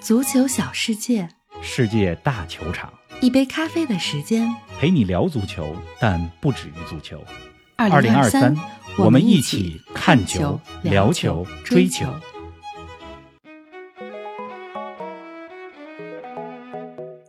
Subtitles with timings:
[0.00, 1.28] 足球小世界，
[1.60, 4.48] 世界大球场，一杯咖啡的时间。
[4.78, 7.22] 陪你聊足球，但不止于足球。
[7.76, 8.56] 二零二三，
[8.96, 12.06] 我们一起看球、聊球、追球。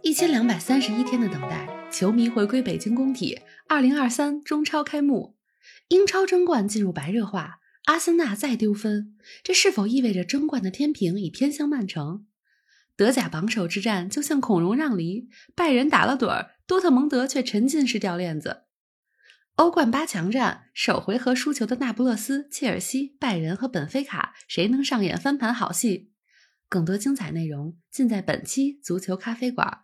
[0.03, 3.39] 一千两百三十一天的等待，球迷回归北京工体。
[3.67, 5.35] 二零二三中超开幕，
[5.89, 12.25] 英超争冠进入白热化，阿森纳再丢分，这是否意味着争冠的天平已偏向曼城？
[12.99, 18.63] 德甲榜首之战就像孔融让梨，拜仁打了盹儿，多特蒙德却沉浸式掉链子。
[19.55, 26.11] 欧冠八强战首回合输球的那不勒斯、切尔西、拜仁和本菲卡，谁能上演翻盘好戏？
[26.67, 29.83] 更多精彩内容尽在本期足球咖啡馆。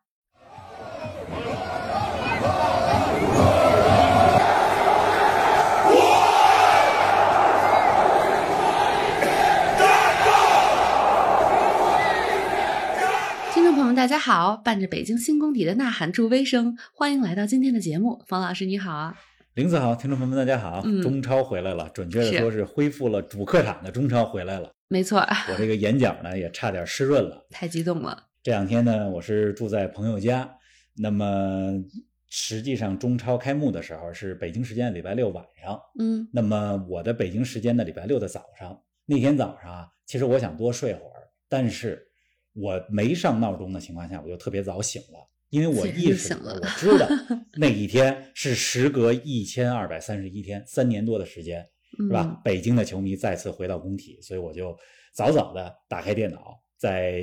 [14.06, 14.56] 大家好！
[14.56, 18.24] 伴着北京新工体的呐喊助威声，欢迎来到今天的节目。
[18.28, 19.18] 冯老师你好啊！
[19.56, 24.72] 林子好，听众朋友们大家好，嗯中超回来了，准确的说是恢复了主客场的中超回来了。
[24.90, 27.48] 没错，我这个眼角呢也差点湿润了。
[27.50, 28.28] 太激动了。
[28.44, 30.56] 这两天呢，我是住在朋友家，
[30.98, 31.72] 那么
[32.30, 42.08] 实际上中超开幕的时候是北京时间的礼拜六晚上，嗯那么我的北京时间的礼拜六的早上，那天早上啊，其实我想多睡会儿，但是
[42.56, 47.08] 我没上闹钟的情况下，我就特别早醒了，因为我 意识我知道
[47.60, 51.66] 那一天是时隔一千二百三十一天，三年多的时间，
[52.00, 52.42] 嗯，是吧？
[52.44, 54.76] 北京的球迷再次回到工体，所以我就
[55.14, 57.22] 早早的打开电脑，在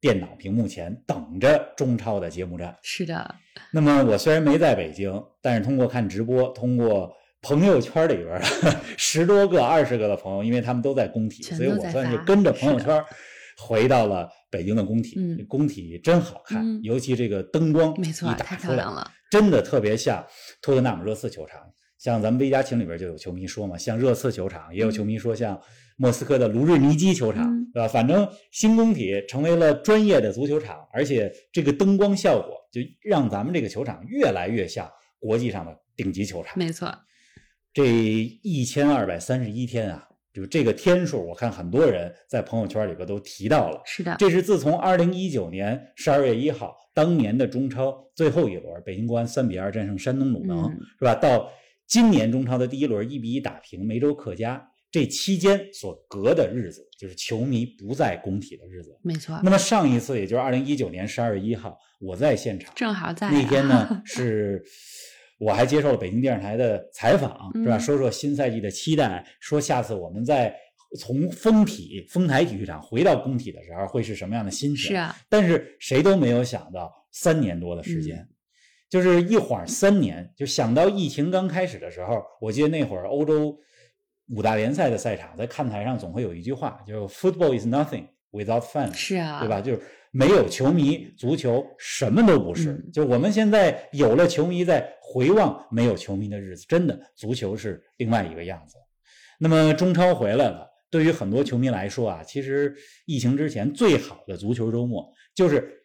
[0.00, 2.74] 电脑屏幕前等着中超的揭幕战。
[2.82, 3.34] 是的，
[3.72, 8.40] 那么我虽然没在北京，但是通过看直播，通过朋友圈里边
[8.96, 13.02] 十多个、二十个的朋友，因为他们都在工体，所以我算是跟着朋友圈
[13.60, 15.16] 回到了北京的工体。
[15.18, 20.24] 嗯工体真好看，嗯尤其这个灯光没错太漂亮了，真的特别像
[20.62, 21.60] 托特纳姆热刺球场。
[21.98, 25.60] 像咱们微加群里边就有球迷说嘛，像热刺球场，也有球迷说像
[25.98, 27.86] 莫斯科的卢日尼基球场，嗯对吧？
[27.86, 36.58] 反正新工体成为了专业的足球场，而且这个灯光效果就让咱们这个球场越来越像国际上的顶级球场。
[36.58, 36.90] 没错，
[37.74, 37.84] 这
[38.42, 43.80] 一千二百三十一天啊，就这个天数，我看很多人在朋友圈里边都提到了。
[43.84, 51.14] 是的，这是自从二零一九年十二月一号当年的中超最后一轮，北京国安三比二战胜山东鲁能，嗯是吧？
[51.14, 51.50] 到
[51.86, 58.96] 今年中超的第一轮一比一打平梅州客家，这期间所隔的日子，就是球迷不在工体的日子。
[59.02, 64.62] 没错，那么上一次，也就是二零一九年十二月一号，我在现场，正好在那啊天呢，是
[65.40, 67.78] 我还接受了北京电视台的采访，是吧？
[67.78, 70.54] 嗯说说新赛季的期待，说下次我们在
[70.98, 74.88] 从丰体丰台体育场回到工体的时候会是什么样的心情？
[74.88, 78.28] 是啊，但是谁都没有想到，三年多的时间，嗯
[78.90, 83.56] 就是一晃三年，就想到疫情刚开始的时候，我记得那会儿欧洲
[84.34, 89.60] 五大联赛的赛场，在看台上总会有一句话，就是 “Football is nothing without fans”，是啊，对吧？
[89.60, 92.72] 就是没有球迷，足球什么都不是。
[92.72, 98.76] 嗯就我们现在有了球迷，在回望没有球迷的日子，真的足球是另外一个样子。
[99.38, 102.74] 那么中超回来了，对于很多球迷来说啊，其实
[103.06, 105.84] 疫情之前最好的足球周末就是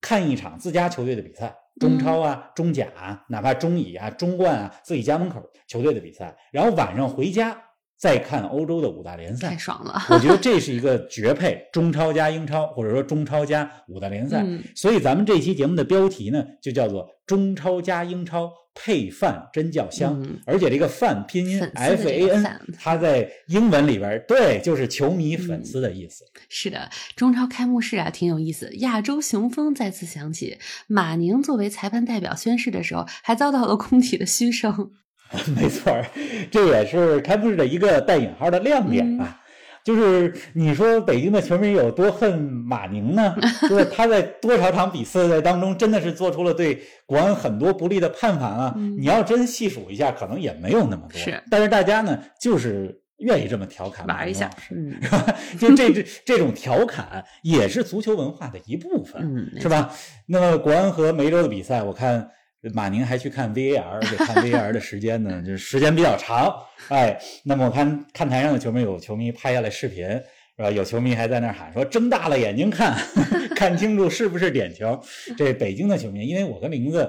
[0.00, 1.54] 看一场自家球队的比赛。
[1.78, 7.54] 中超啊、中甲啊，哪怕中乙啊、中冠啊，自己家门口球队的比赛，然后晚上回家
[7.98, 14.42] 再看欧洲的五大联赛太，爽了，我觉得这是一个绝配，中超加英超，或者说中超加五大联赛。
[14.44, 26.24] 嗯所以咱们这期节目的标题呢，就叫做“中超加英超配饭真叫香”，嗯而且这个饭拼音粉丝的 F 这 A 个 N，它在英文里边对，就是球迷粉丝的意思。
[26.50, 28.70] 是的，中超开幕式啊，挺有意思。
[28.76, 34.90] 亚洲雄风再次响起，马宁作为裁判代表宣誓的时候，还遭到了 工体的嘘声。
[35.56, 36.04] 没错儿，
[36.50, 39.40] 这也是开幕式的一个带引号的亮点嗯吧。
[39.84, 43.36] 就是你说北京的球迷有多恨马宁呢？
[43.68, 48.74] 就是他在多少场比赛当中，真的是做出了对国安很多不利的判罚啊。
[48.76, 51.16] 嗯你要真细数一下，可能也没有那么多。
[51.16, 55.36] 是但是大家呢，就是愿意这么调侃马玩一下宁老，师，嗯是吧？
[55.60, 59.22] 就这这这种调侃也是足球文化的一部分。
[59.22, 59.92] 嗯，是吧？
[60.26, 62.28] 那么国安和梅州的比赛，我看
[62.72, 66.54] 马宁还去看 VAR，看 VAR 的时间呢，就是时间比较长。
[66.88, 70.06] 哎，那么我看看台上的球迷有球迷拍下来视频，
[70.56, 70.70] 是吧？
[70.70, 72.96] 有球迷还在那儿喊说：“睁大了眼睛看，
[73.56, 74.98] 看清楚是不是点球。”
[75.36, 77.08] 这北京的球迷，因为我跟林子，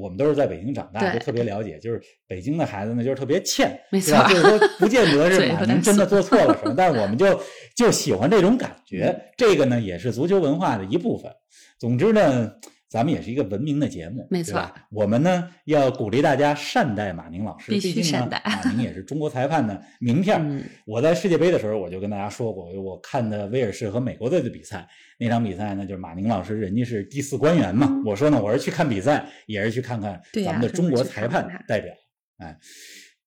[0.00, 1.78] 我们都是在北京长大，就特别了解。
[1.78, 7.40] 就是北京的孩子呢，就是特别欠，没错，就是说不见得 是马宁真的做错了什么，但是我们就
[7.76, 9.14] 就喜欢这种感觉。
[9.36, 11.30] 这个呢，也是足球文化的一部分。
[11.78, 12.52] 总之呢。
[12.88, 14.64] 咱们也是一个文明的节目，没错。
[14.90, 18.40] 我们呢要鼓励大家善待马宁老师，必须善待。
[18.44, 20.62] 马宁也是中国裁判的名片。
[20.86, 24.88] 我在世界杯的时候，我就跟大家说过，我看的威尔士和美国队的比赛，
[25.18, 27.90] 那场比赛呢，就是马宁老师人家是第四官员嘛。
[28.06, 31.92] 我说呢，我是去看比赛，也是去看看咱们的中国裁判代表。
[32.38, 32.56] 哎，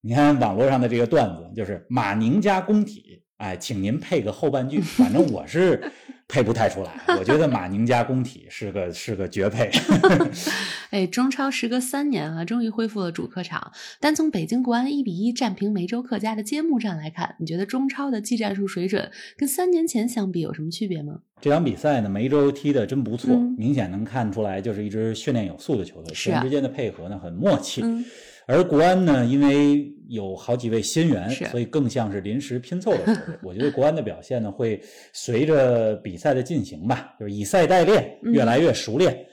[0.02, 3.24] 你看网络上的这个段子，就是马宁加工体。
[3.40, 5.82] 哎，请您配个后半句，反正我是
[6.28, 7.00] 配不太出来。
[7.18, 9.72] 我觉得马宁加工体是个是个绝配。
[10.92, 13.72] 哎，中超时隔三年啊，终于恢复了主客场。
[14.02, 21.20] 单从北京国安一比一战平梅州客家的揭幕战来看，你觉得中超的技战术水准跟三年前相比有什么区别吗？
[21.40, 27.82] 这场比赛呢，梅州踢的真不错，明显能看出来就是一支训练有素的球队，球员之间的配合呢很默契。
[28.52, 33.36] 而国安呢，因为有好几位新援，所以更像是临时拼凑的球队。
[33.44, 34.82] 我觉得国安的表现呢，会
[35.14, 39.24] 随着比赛的进行吧，就是以赛代练，越来越熟练。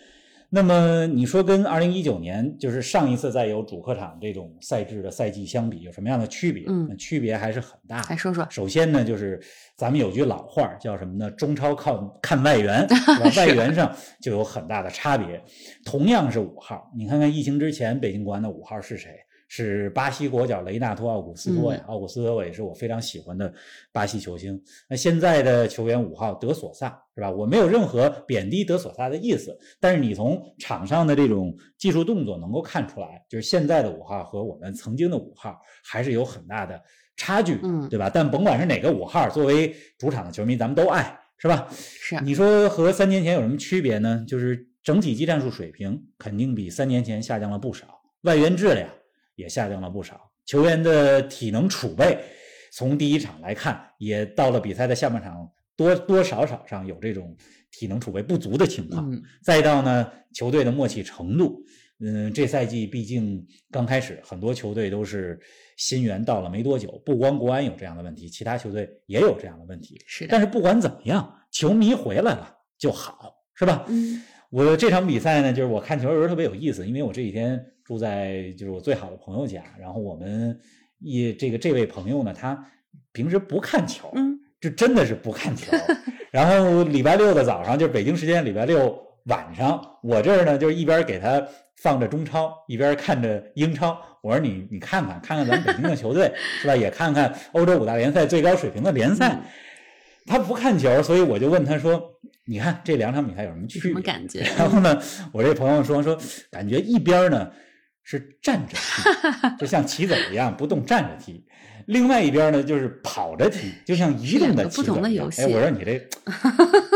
[0.49, 6.65] 那么你说跟二零一九年就是上一次再有主客场这种赛制的赛季相比，有什么样的区别？
[6.69, 8.01] 嗯，区别还是很大。
[8.09, 8.47] 来说说。
[8.49, 9.41] 首先呢，就是
[9.77, 11.31] 咱们有句老话叫什么呢？
[11.33, 12.87] 中超靠看外援，
[13.37, 15.43] 外援上就有很大的差别。
[15.85, 19.11] 同样是五号，你看看疫情之前北京国安的五号是谁？
[19.49, 23.53] 是巴西国脚雷纳托·奥古斯托呀，奥古斯托也是我非常喜欢的
[23.93, 24.61] 巴西球星。
[24.89, 27.31] 那现在的球员五号德索萨是吧？
[27.31, 36.83] 我没有任何贬低德索萨的意思，但是你从场上的这种技术动作能够看出来，就是现在的五号和我们曾经的五号还是有很大的
[37.17, 38.11] 差距，嗯，对吧？
[38.13, 41.69] 但甭管是哪个五号，作为主场的球迷，咱们都爱，是吧？
[41.71, 42.21] 是。
[42.21, 44.25] 你说和三年前有什么区别呢？
[44.27, 47.87] 就是整体技战术水平肯定比三年前下降了不少，
[48.23, 48.89] 外援质量。
[49.37, 52.19] 也下降了不少，球员的体能储备，
[52.73, 57.37] 从第一场来看，也到了比赛的下半场，多多少少上有这种
[57.71, 59.09] 体能储备不足的情况。
[59.43, 61.62] 再到呢，球队的默契程度，
[62.00, 65.38] 嗯，这赛季毕竟刚开始，很多球队都是
[65.77, 70.00] 新援到了没多久，不光国安有这样的问题，其他球队也有这样的问题。
[70.06, 73.85] 是，但是不管怎么样，球迷回来了就好，是吧？
[73.88, 77.62] 嗯，我这场比赛呢，就是我看球的时候特别有意思，因为我这几天。
[77.87, 80.59] 住在就是我最好的朋友家，然后我们
[80.99, 82.67] 一这个这位朋友呢，他
[83.12, 85.71] 平时不看球，嗯，就真的是不看球。
[86.33, 91.47] 然后礼拜六的早上，就是北京时间礼拜六晚上，我这儿呢就一边给他
[91.77, 93.97] 放着中超，一边看着英超。
[94.21, 96.75] 我说你你看看看看咱们北京的球队是吧？
[96.75, 99.38] 也看看欧洲五大联赛最高水平的联赛。
[100.27, 102.03] 他不看球，所以我就问他说
[102.47, 104.41] ：“你看这两场比赛有什么区别？”什么感觉？
[104.59, 105.00] 然后呢，
[105.33, 106.19] 我这朋友说说
[106.50, 107.49] 感觉一边呢。
[108.08, 111.43] 是站着踢，就像骑走一样不动站着踢；
[111.87, 115.29] 另外一边呢，就是跑着踢，就像移动的骑走一样。
[115.38, 115.99] 哎，我说你这，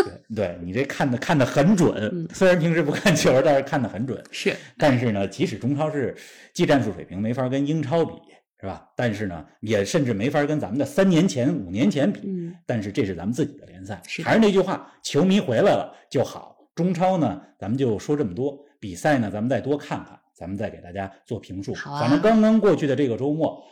[0.05, 2.29] 对，对你这看的看的很准。
[2.33, 4.23] 虽然平时不看球，但是看的很准。
[4.31, 6.17] 是，但是呢，即使中超是
[6.55, 8.15] 技战术水平没法跟英超比，
[8.61, 8.87] 是吧？
[8.95, 12.21] 但是呢，也甚至没法跟咱们的三年前、五年前比。
[12.25, 12.55] 嗯。
[12.65, 16.57] 但是这是咱们自己的联赛，还是那句话，球迷回来了就好。
[16.77, 18.57] 中超呢，咱们就说这么多。
[18.79, 20.20] 比赛呢，咱们再多看看。
[20.41, 21.75] 咱们再给大家做评述。
[21.75, 22.01] 好啊。
[22.01, 23.63] 反正刚刚过去的这个周末，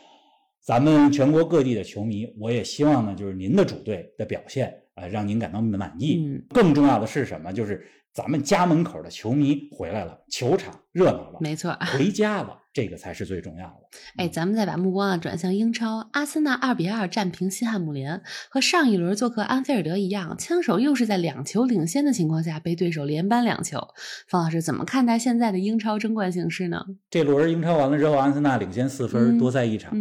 [0.61, 6.23] 咱们全国各地的球迷，我也希望呢，就是您的主队的表现啊，让您感到满意。
[6.23, 6.45] 嗯。
[6.49, 7.51] 更重要的是什么？
[7.51, 7.83] 就是
[8.13, 12.55] 咱们家门口的球迷回来了，球场热闹了，没错，回家了。
[12.79, 13.89] 这个才是最重要的。
[14.15, 23.85] 哎，咱们再把目光啊转向英超，阿森纳二比二战平西汉姆联，和上一轮做客安菲尔德一样，枪手又是在两球领先的情况下被对手连扳两球。
[24.29, 26.85] 方老师怎么看待现在的英超争冠形势呢？
[27.09, 29.91] 这轮英超完了之后，阿森纳领先四分，多赛一场。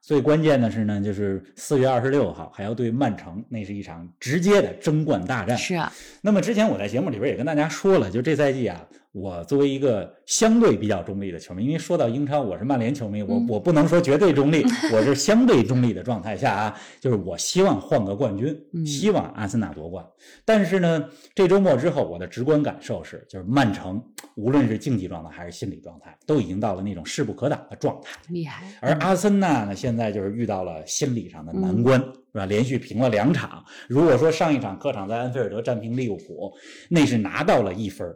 [0.00, 5.56] 最关键的是呢，就是四月二十六号还要对曼城，那是一场直接的争冠大战。
[5.56, 5.92] 是啊。
[6.22, 8.86] 那么之前我在节目里边也跟大家说了，就这赛季啊。
[9.12, 20.04] 我作为一个相对比较中立的球迷，因为说到英超，我是曼联球迷，我我不能说绝对中立， 我是相对中立的状态下啊，就是我希望换个冠军，希望阿森纳夺冠。
[20.44, 24.00] 但是呢，这周末之后，我的直观感受是，就是曼城
[24.38, 28.64] 无论是竞技状态还是心理状态，都已经到了那种势不可挡的状态，厉害。
[28.80, 32.46] 而阿森纳呢，现在就是遇到了心理上的难关，是吧？
[32.46, 36.52] 连续平了两场，如果说上一场客场在安菲尔德战平利物浦，
[36.88, 38.08] 那是拿到了一分，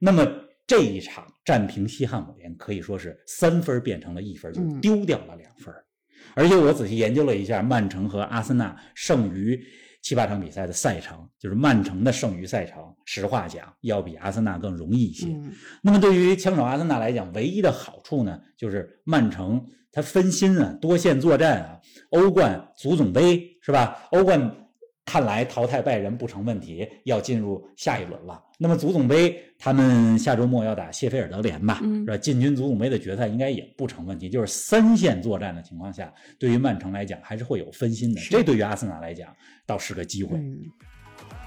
[0.00, 0.26] 那么。
[0.68, 5.72] 这一场战平西汉姆联可以说是三分变成了一分，就丢掉了两分。
[6.34, 9.56] 而且我仔细研究了一下，曼城和阿森纳剩余
[10.06, 15.26] 七八场比赛的赛程，就是曼城的剩余赛程，实话讲要比阿森纳更容易一些。
[15.26, 24.06] 嗯那么对于枪手阿森纳来讲，唯一的好处呢，就是曼城他分心啊，多线作战啊，欧冠、足总杯是吧？
[24.12, 24.65] 欧冠
[25.06, 28.42] 看来淘汰拜仁不成问题，要进入下一轮了。
[28.58, 32.16] 那么足总杯，他们下周末要打谢菲尔德联吧，嗯是吧？
[32.16, 34.28] 进军足总杯的决赛应该也不成问题。
[34.28, 39.28] 就是三线作战的情况下，对于曼城来讲还是会有分心的，这对于阿森纳来讲
[39.64, 40.36] 倒是个机会。
[40.36, 40.58] 嗯。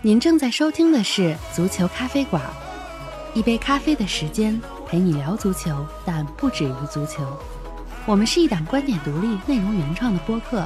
[0.01, 2.41] 您正在收听的是足球咖啡馆，
[3.33, 7.21] 一杯咖啡的时间陪你聊足球，但不止于足球。
[8.05, 10.65] 我们是一档观点独立、内容原创的播客。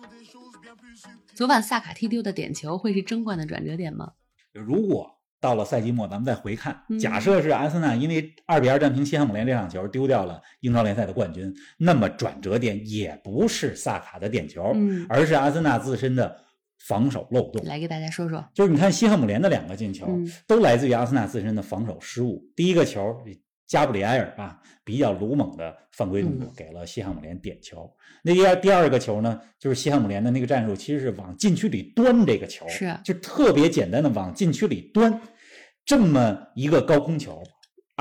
[1.33, 4.11] 昨晚萨卡踢丢的点球会是争冠的转折点吗？
[4.53, 5.09] 如果
[5.39, 16.37] 到了赛季末，咱们再回看，嗯假设是阿森纳因为二比二战平西汉姆联这场球丢掉了英超联赛的冠军，那么转折点也不是萨卡的点球，嗯而是阿森纳自身的
[16.77, 17.65] 防守漏洞。
[17.65, 18.45] 来给大家说说。
[18.53, 22.43] 就是你看西汉姆联的两个进球，嗯都来自于阿森纳自身的防守失误。
[22.55, 23.17] 第一个球，
[23.71, 27.89] 加布里埃尔啊比较鲁莽的犯规动作嗯给了西汉姆联点球。
[28.21, 35.21] 那第二第二个球呢，就是西汉姆联的那个战术其实是往禁区里端这个球，是啊就特别简单的往禁区里端
[35.85, 37.41] 这么一个高空球。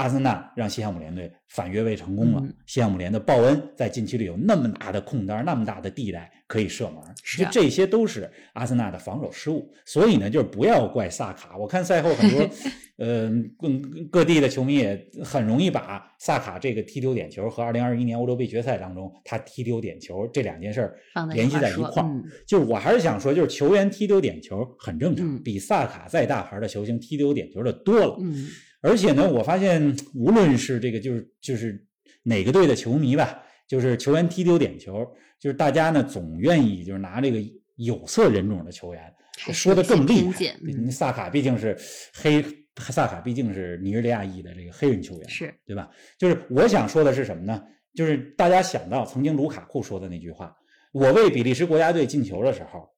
[0.01, 2.41] 阿森纳让西汉姆联队反越位成功了。
[2.43, 7.03] 嗯西汉姆联的鲍恩在禁区里有那么大的空当，那么大的地带可以射门，
[7.37, 9.69] 就这些都是阿森纳的防守失误。
[9.85, 11.57] 所以呢，就是不要怪萨卡。
[11.57, 12.49] 我看赛后很多，
[12.99, 13.29] 呃，
[13.59, 13.69] 各
[14.11, 20.93] 各地的球迷也很容易把萨卡这个踢丢点球和二零二一年欧洲杯决赛当中他踢丢点球这两件事
[21.33, 22.07] 联系在一块儿。
[22.09, 28.17] 嗯就是我还是想说，就是球员踢丢点球很正常，嗯比萨卡再大牌的球星踢丢点球的多了。
[28.21, 28.47] 嗯
[28.83, 31.87] 而且呢，我发现无论是这个就是就是
[32.23, 35.07] 哪个队的球迷吧，就是球员踢丢点球，
[35.39, 37.39] 就是大家呢总愿意就是拿这个
[37.77, 39.15] 有色人种的球员
[39.53, 41.77] 说的更厉害嗯萨卡毕竟是
[42.15, 42.45] 黑，
[42.77, 45.89] 萨卡毕竟是尼日利亚裔的这个黑人球员，是对吧？
[46.19, 47.63] 就是我想说的是什么呢？
[47.95, 50.55] 就是大家想到曾经卢卡库说的那句话
[50.93, 52.89] ：“我为比利时国家队进球的时候，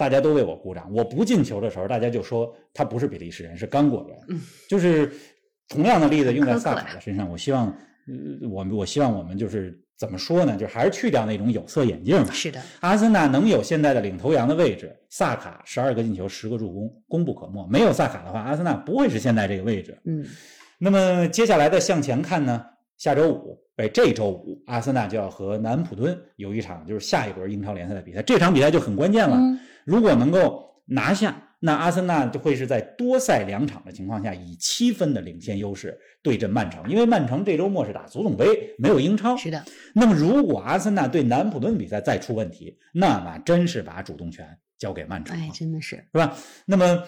[0.00, 5.12] 大家都为我鼓掌；我不进球的时候，大家就说他不是比利时人，是刚果人。”嗯，就是
[5.68, 10.56] 同样的例子用在萨卡的身上，我希望，呃，我们我希望我们就是怎么说呢？
[10.56, 12.32] 就还是去掉那种有色眼镜吧。
[12.32, 17.68] 是的，阿森纳能有现在的领头羊的位置，萨卡十二个进球，十个助攻，功不可没。
[17.70, 19.98] 没有萨卡的话，阿森纳不会是现在这个位置。
[20.06, 20.24] 嗯
[20.82, 22.64] 那么接下来的向前看呢？
[22.96, 29.36] 下周五，哎，这周五，阿森纳就要和南安普敦有一场就是下一轮英超联赛的比赛，这场比赛就很关键了。
[29.36, 36.88] 嗯如果能够拿下，那阿森纳就会是在多赛两场的情况下，以七分的领先优势对阵曼城。
[36.90, 39.36] 因为曼城这周末是打足总杯，没有英超。
[39.36, 39.62] 是的，
[39.94, 44.46] 那么如果阿森纳对南安普敦比赛再出问题，那么真是把主动权
[44.78, 45.44] 交给曼城了。
[45.44, 46.34] 哎，真的是是吧？
[46.64, 47.02] 那么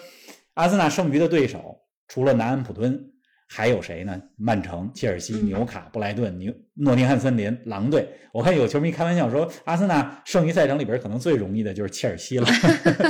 [0.53, 3.12] 阿森纳剩余的对手除了南安普敦，
[3.55, 4.19] 还有谁呢？
[4.35, 8.09] 曼城、切尔西、嗯纽卡、布莱顿、纽诺丁汉森林、狼队。
[8.31, 12.47] 我看有球迷开玩笑说，阿森纳剩余赛程里边可能最容易的就是切尔西了。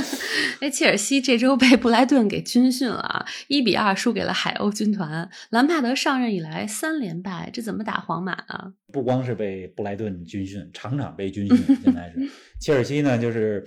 [0.60, 5.30] 哎，切尔西这周被布莱顿给军训了啊，一比二输给了海鸥军团。
[5.48, 8.74] 兰帕德上任以来三连败，这怎么打皇马啊？
[8.92, 11.56] 不光是被布莱顿军训，场场被军训。
[11.82, 13.64] 现在是 切尔西呢，就是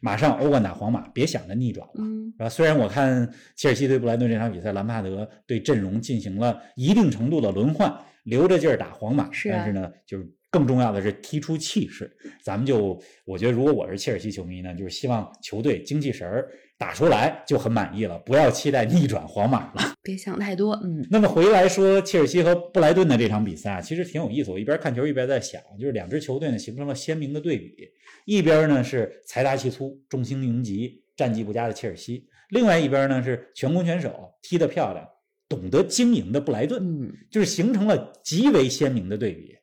[0.00, 1.94] 马上欧冠打皇马，别想着逆转了。
[1.98, 2.48] 嗯，是吧？
[2.48, 12.10] 虽然我看切尔西对布莱顿这场比赛，兰帕德对阵容进行了一定程度的轮换，留着劲儿打皇马，是啊但是呢，就是更重要的是踢出气势。
[12.42, 19.94] 咱们就我觉得，如果我是切尔西球迷呢，就是希望球队精气神儿打出来就很满意了，不要期待逆转皇马了。
[20.02, 20.72] 别想太多。
[20.82, 24.50] 嗯那么回来说切尔西和布莱顿的这场比赛啊，其实挺有意思。
[24.50, 27.88] 我一边看球一边在想，就是两支球队呢形成了鲜明的对比，
[28.24, 35.06] 一边呢是财大气粗、众星云集、战绩不佳的切尔西，另外一边呢是全攻全守、踢得漂亮、
[35.48, 39.54] 懂得经营的布莱顿，嗯，就是形成了极为鲜明的对比。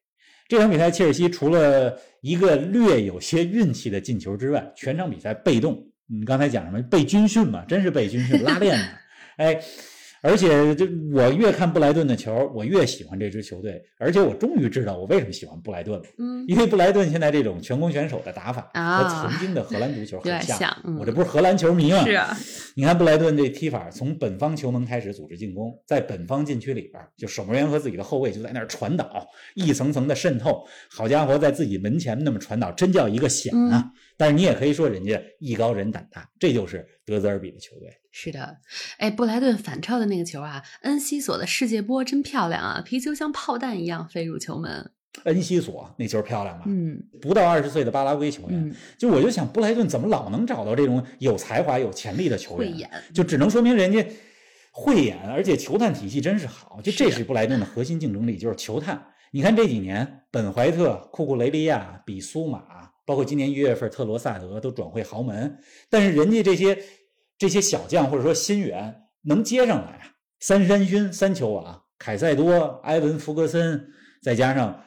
[0.48, 5.86] 这场比赛，切尔西除了一个略有些运气的进球之外，全场比赛被动。
[6.10, 7.66] 你刚才讲什么被军训嘛？
[7.66, 8.86] 真是被军训拉练的。
[9.44, 9.62] 哎，
[10.28, 16.06] 而且这我越看布莱顿的球，我越喜欢这支球队，而且我终于知道我为什么喜欢布莱顿了。
[16.18, 20.70] 嗯，因为布莱顿现在这种全攻全守的打法啊和曾经的荷兰足球很像。
[21.00, 22.04] 我这不是荷兰球迷吗？
[22.04, 22.36] 是啊，
[22.76, 30.62] 你看布莱顿这踢法，从本方球门开始组织进攻，在本方禁区里边，就守门员和自己的后卫就在那儿传导，一层层的渗透。
[30.90, 33.82] 好家伙，在自己门前那么传导，真叫一个险啊！
[33.86, 37.90] 嗯但是你也可以说人家艺高人胆大，这就是德泽尔比的球队。
[38.12, 38.58] 是的，
[38.98, 44.92] 哎，布莱顿反超的那个球啊，恩西索的世界波真漂亮啊，皮球像炮弹一样飞入球门。
[45.24, 46.66] 恩西索那球漂亮吧？
[46.68, 52.72] 嗯不到二十岁的巴拉圭球员，嗯，就我就想布莱顿怎么老能找到这种有才华、有潜力的球员？
[52.72, 54.06] 慧眼，就只能说明人家
[54.72, 56.80] 慧眼，而且球探体系真是好。
[56.84, 59.04] 就这是布莱顿的核心竞争力，就是球探。
[59.32, 65.58] 你看这几年，本怀特、库库雷利亚、比苏马，包括今年一月份特罗萨德都转会豪门，
[65.90, 66.78] 但是人家这些
[67.38, 70.12] 这些小将或者说新援能接上来啊，
[70.42, 73.90] 三山勋、三球王、凯塞多、埃文·福格森，
[74.22, 74.84] 再加上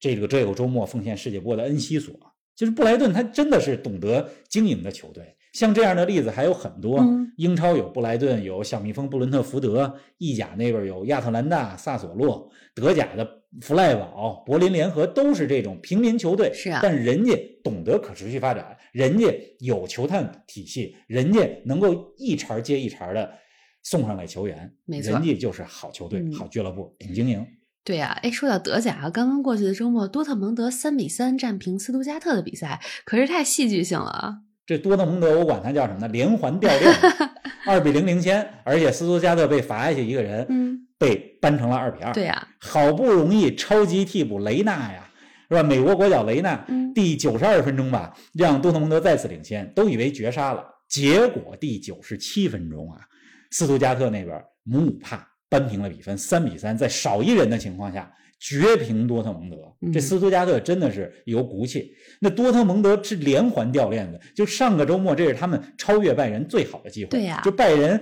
[0.00, 2.14] 这个这个周末奉献世界波的恩西索，
[2.56, 5.36] 就是布莱顿，他真的是懂得经营的球队。
[5.52, 16.50] 像这样的例子还有很多，嗯英超有布莱顿，有小蜜蜂布伦特福德；意甲那边有亚特兰大、萨索洛；德甲的弗赖堡、柏林联合都是这种平民球队。
[16.54, 17.32] 是啊但人家
[17.62, 19.26] 懂得可持续发展，人家
[19.60, 23.30] 有球探体系，人家能够一茬接一茬的
[23.82, 27.46] 送上来球员，没错人家就是好球队、嗯好俱乐部，懂经营。
[27.84, 34.38] 对呀、哎，说到德甲啊，刚刚过去的周末，多特蒙德三比三战平斯图加特的比赛，可是太戏剧性了啊！
[34.72, 36.08] 这多特蒙德我管他叫什么呢？
[36.08, 37.06] 连环掉链子，
[37.66, 42.12] 二比零领先，而且斯图加特被罚下去一个人，嗯，被扳成了二比二。
[42.12, 45.06] 对呀、好不容易超级替补雷纳呀，
[45.50, 45.62] 是吧？
[45.62, 50.64] 美国国脚雷纳，嗯第九十二分钟吧，让多特蒙德再次领先，都以为绝杀了。
[50.88, 53.00] 结果第九十七分钟啊，
[53.50, 58.10] 斯图加特那边姆姆帕扳平了比分，三比三，在少一人的情况下
[58.42, 59.56] 绝平多特蒙德。
[59.92, 61.92] 这嗯斯图加特真的是有骨气。
[62.20, 67.10] 那多特蒙德是连环掉链子，就上个周末这是他们超越拜仁最好的机会。
[67.10, 68.00] 对呀就拜仁。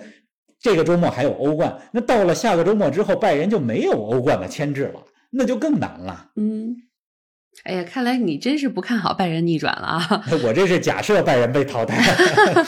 [0.62, 6.30] 这个周末还有欧冠，那到了下个周末之后，拜仁就没有欧冠的牵制了，那就更难了。
[6.36, 6.76] 嗯，
[7.64, 10.24] 哎呀，看来你真是不看好拜仁逆转了啊！
[10.44, 12.02] 我这是假设拜仁被淘汰，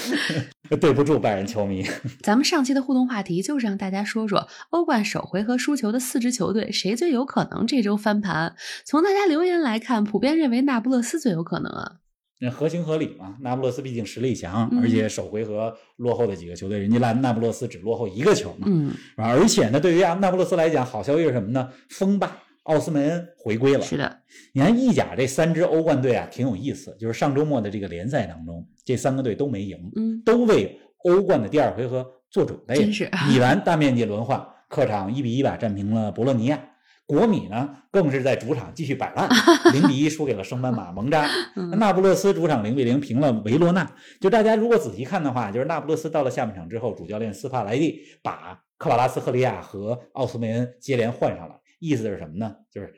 [0.80, 1.84] 对不住拜仁球迷。
[2.20, 8.54] 咱们上期的互动话题就是让大家说说欧冠首回合输球的四支球队，谁最有可能这周翻盘？
[8.84, 11.92] 从大家留言来看，普遍认为那不勒斯最有可能啊。
[12.40, 21.68] 那合情合理嘛，那不勒斯毕竟实力强，嗯而且首回合落后的几个球队，人家那那不勒斯只落后一个球嘛，嗯，啊，而且呢，对于啊那不勒斯来讲，好消息是什么呢？
[21.88, 23.82] 封霸奥斯梅恩回归了。
[23.82, 24.18] 是的，
[24.52, 32.76] 你看意甲这三支欧冠队啊，挺有意思，就是上周末的这个联赛当中，这三个队都没赢，嗯，都为欧冠的第二回合做准备。
[32.76, 36.68] 真是 米兰大面积轮换，客场一比一把战平了博洛尼亚。
[37.04, 39.28] 国米呢，更是在主场继续摆烂，
[39.74, 41.28] 零比一输给了升班马蒙扎。
[41.56, 43.92] 嗯那不勒斯主场零比零平了维罗纳。
[44.20, 52.54] 就大家如果仔细看的话，就是那不勒斯到了下半场之后，主教练斯帕莱蒂把科瓦拉斯赫利亚和奥斯梅恩接连换上了，意思是什么呢？
[52.70, 52.94] 就是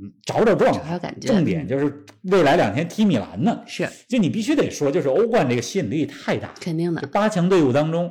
[0.00, 3.62] 嗯找找状态找找感，觉重点就是未来两天踢米兰呢。
[3.66, 7.06] 是就你必须得说，就是欧冠这个吸引力太大，肯定的。
[7.08, 8.10] 八强队伍当中，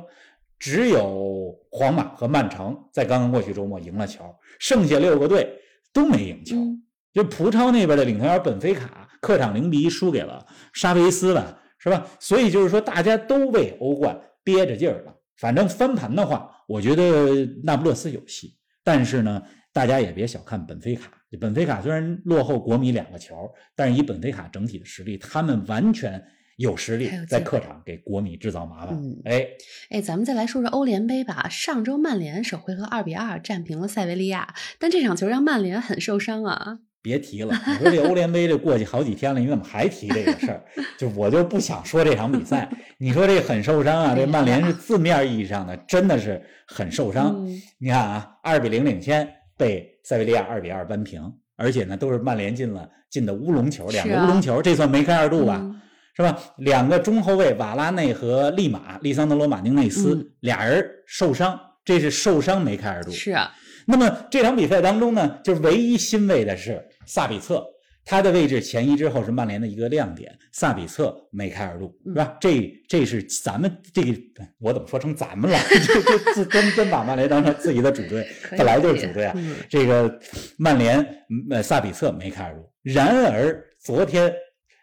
[0.58, 4.24] 只有皇马和曼城在刚刚过去周末赢了球，
[4.60, 5.58] 剩下六个队
[5.92, 6.54] 都没赢球。
[6.56, 6.82] 嗯，
[7.12, 12.06] 就葡超那边的领头羊本菲卡客场零比一输给了沙维斯了，是吧？
[12.20, 15.14] 所以就是说，大家都为欧冠憋着劲儿了。
[15.36, 19.42] 反正翻盘的话，我觉得那不勒斯有戏，但是呢，
[19.72, 21.10] 大家也别小看本菲卡。
[21.40, 26.22] 本菲卡虽然落后国米两个球，但是以本菲卡整体的实力，他们完全
[26.56, 28.94] 有实力在客场给国米制造麻烦。
[28.94, 29.46] 嗯哎，
[29.88, 31.48] 哎，咱们再来说说欧联杯吧。
[31.48, 36.80] 上周曼联首回合二比二战平了塞维利亚，但这场球让曼联很受伤啊。
[37.02, 40.62] 别提了，你说这欧联杯这过去好几天了，你怎么还提这个事儿？
[40.96, 42.70] 就我就不想说这场比赛。
[42.96, 47.34] 你说这很受伤啊，这曼联是字面意义上的，真的是很受伤。
[47.36, 51.20] 嗯你看啊，二比零领先，被塞维利亚二比二扳平，
[51.56, 55.58] 而且呢都是曼联进了进的乌龙球，两个乌龙球，这算梅开二度吧？
[55.60, 55.80] 嗯
[56.14, 56.38] 是吧？
[56.58, 63.10] 两个中后卫瓦拉内和利马利桑德罗马丁内斯、嗯俩人受伤，这是受伤梅开二度。
[63.10, 63.50] 是啊，
[63.86, 67.64] 那么这场比赛当中呢，就是唯一欣慰的是萨比策，
[68.04, 70.36] 他的位置前移之后是曼联的一个亮点。
[70.52, 72.36] 萨比策梅开二度，是吧？
[72.40, 74.18] 这这是咱们这个
[74.58, 75.58] 我怎么说成咱们了？
[75.86, 79.32] 就就自真真把曼联当成自己的主队，本来就是主队啊。
[79.36, 80.18] 嗯这个
[80.58, 82.68] 曼联嗯呃萨比策梅开二度。
[82.82, 84.32] 然而昨天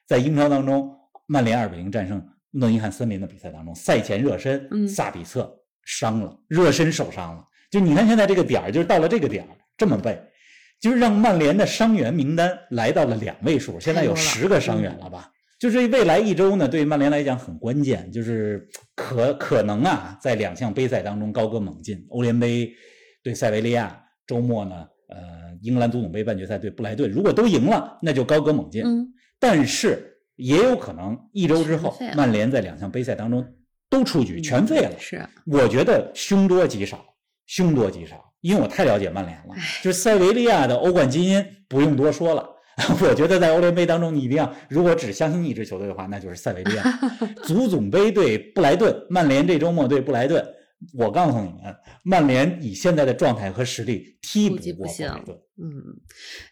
[0.08, 0.90] 在英超当中，
[1.28, 5.54] 曼联二比零战胜诺丁汉森林的比赛当中，赛前热身，嗯萨比策
[5.84, 7.46] 伤了，热身受伤了。
[7.70, 10.20] 就你看现在这个点儿，就是到了这个点儿，这么背，
[10.80, 15.32] 就是让曼联的伤员名单来到了两位数，现在有十个伤员了吧？
[15.60, 18.66] 就是未来一周呢，对曼联来讲很关键，就是
[18.96, 22.72] 可可能啊，在两项杯赛当中高歌猛进，欧联杯
[23.22, 25.18] 对塞维利亚，周末呢，呃，
[25.62, 28.84] 英格兰足总杯半决赛对布莱顿，如果都赢了，那就高歌猛进。
[28.86, 29.06] 嗯，
[29.38, 33.46] 但是也有可能一周之后曼联在两项杯赛当中
[33.90, 34.92] 都出局，全废了。
[34.98, 37.04] 是我觉得凶多吉少，
[37.48, 39.56] 凶多吉少，因为我太了解曼联了。
[39.82, 42.48] 就是塞维利亚的欧冠基因不用多说了。
[43.02, 47.00] 我觉得在欧联杯当中，你一定要，如果只相信一支球队的话，那就是塞维利亚。
[47.44, 50.42] 足总杯对布莱顿，曼联这周末对布莱顿。
[50.98, 55.38] 我告诉你们，曼联以现在的状态和实力踢不过布莱顿。
[55.62, 55.84] 嗯，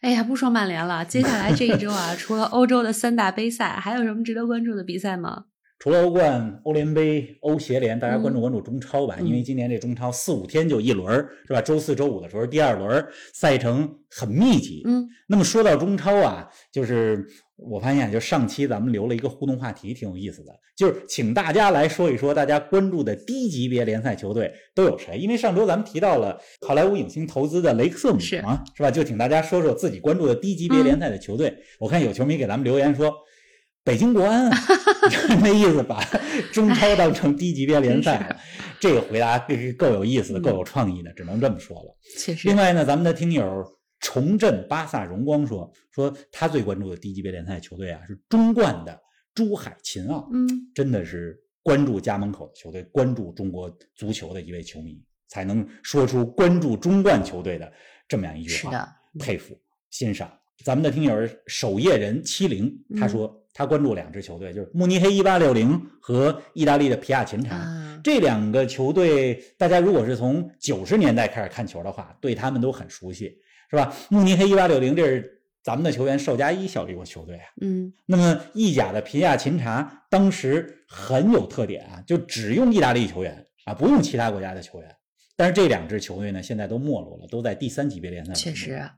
[0.01, 5.45] 哎呀，不说曼联了，接下来这一周啊， 除了欧洲的三大杯赛，还有什么值得关注的比赛吗？
[5.79, 11.61] 除了欧冠、欧联杯、欧协联，大家关注嗯关注中超吧，嗯因为今年这中超四五天就一轮儿，是吧？
[11.61, 14.81] 周四周五的时候第二轮儿赛程很密集。
[14.85, 17.23] 嗯，那么说到中超啊，就是
[17.55, 25.19] 我发现，就上期咱们留了一个互动话题，挺有意思的，就是请大家来说一说大家关注的低级别联赛球队都有谁？
[25.19, 28.89] 因为上周咱们提到了好莱坞影星投资的雷克瑟姆是嘛，是吧？
[28.89, 31.55] 就请大家说说自己关注的低级别联赛的球队。
[31.79, 33.13] 我看有球迷给咱们留言说。
[33.87, 34.57] 北京国安啊，
[35.41, 36.03] 那意思把
[36.51, 38.37] 中超当成低级别联赛了，
[38.81, 39.39] 这个回答
[39.77, 41.97] 够有意思的，嗯够有创意的，只能这么说了。
[42.19, 43.63] 确实另，外呢，咱们的听友
[44.01, 48.99] 重振巴萨荣光说，说他最关注的低级别联赛球队啊是中冠的
[49.33, 50.45] 珠海秦奥，嗯，
[50.75, 57.71] 真的是关注家门口的球队，关注中国足球的一位球迷，才能说出关注中冠球队的
[58.05, 59.57] 这么样一句话，是的，佩服
[59.91, 60.29] 欣赏。
[60.65, 62.67] 咱们的听友守夜人七零
[62.99, 67.55] 他嗯说他关注两支球队，就是慕尼黑一八六零和意大利的皮亚琴察。
[67.55, 73.35] 啊，这两个球队，大家如果是从九十年代开始看球的话，对他们都很熟悉，
[73.71, 73.91] 是吧？
[74.11, 77.45] 慕尼黑一八六零，这是咱们的球员邵佳一效力过球队啊。
[77.59, 84.95] 嗯，那么意甲的皮亚琴察当时很有特点啊，就只用意大利球员啊，不用其他国家的球员。
[85.35, 88.33] 但是这两支球队呢，现在都没落了，都在第三级别联赛。
[88.33, 88.73] 确实。
[88.73, 88.93] 啊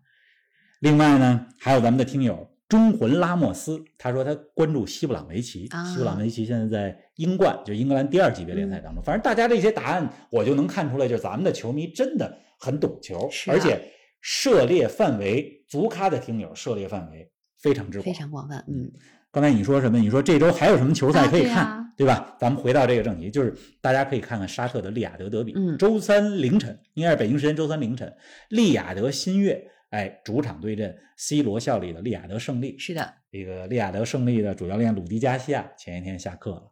[0.81, 9.03] 另外呢，还有咱们的听友中魂拉莫斯，他说他关注西布朗维奇，啊西布朗维奇现在在英冠，就英格兰第二级别联赛当中。
[9.03, 13.81] 反正大家这些答案，我就能看出来，就是咱们的球迷真的很懂球，啊而且
[14.21, 17.29] 涉猎范围，足咖的听友涉猎范围
[17.59, 18.13] 非常之广非。
[18.13, 18.91] 常广泛，嗯，
[19.31, 19.97] 刚才你说什么？
[19.97, 22.37] 你说这周还有什么球赛可以看，啊对吧？
[22.39, 28.15] 咱们回到这个正题，就是大家可以看看沙特的利雅得德比，嗯周三凌晨，应该是北京时间周三凌晨，
[28.49, 32.77] 利雅得新月，哎，主场对阵 C 罗效力的利雅得胜利。
[32.77, 36.63] 是的，这个利雅得胜利的主教练鲁迪加西亚前一天下课了，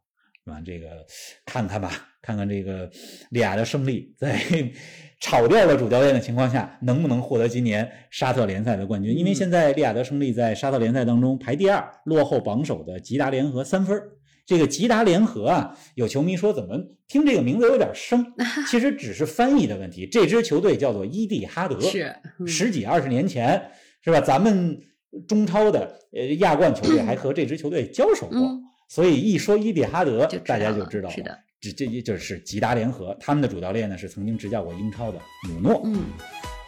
[0.46, 0.62] 是吧？
[0.66, 1.06] 这个
[1.46, 2.90] 看看吧，看看这个
[3.32, 4.40] 利雅得胜利在
[5.20, 9.18] 炒掉了主教练的情况下，能不能获得今年沙特联赛的冠军？
[9.18, 14.12] 因为嗯现在利雅得胜利在沙特联赛当中排第二，落后榜首的吉达联合三分儿。
[14.48, 16.76] 这个吉达联合啊，有球迷说怎么
[17.08, 18.26] 听这个名字有点生，
[18.68, 20.08] 其实只是翻译的问题。
[20.08, 23.62] 这支球队叫做伊蒂哈德，是，嗯十几二十年前
[24.02, 24.22] 是吧？
[24.22, 24.82] 咱们
[25.28, 31.16] 中超的呃亚冠球队还 和这支球队交手过，嗯所以一说伊蒂哈德，大家就知道了。
[31.16, 35.82] 是的，这这也就是吉达联合，他们的主教练呢是曾经执教过英超的姆诺。
[35.84, 36.06] 嗯，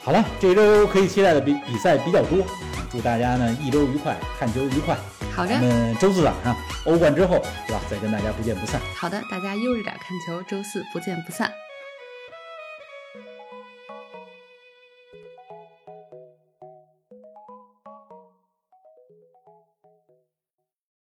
[0.01, 2.39] 好了，这周可以期待的比比赛比较多，
[2.89, 4.97] 祝大家呢一周愉快，看球愉快。
[5.35, 8.81] 好的我，们周四早上欧冠之后对吧，再跟大家不见不散。
[8.95, 11.51] 好的，大家悠着点看球，周四不见不散。